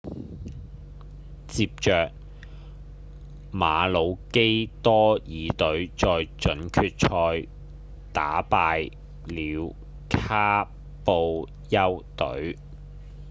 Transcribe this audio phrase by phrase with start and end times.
[1.47, 1.91] 接著
[3.51, 5.21] 馬魯基多爾
[5.55, 6.07] 隊在
[6.39, 6.95] 準決
[7.43, 7.47] 賽
[8.11, 8.91] 打敗
[9.25, 9.75] 了
[10.09, 10.65] 卡
[11.05, 12.57] 布丘隊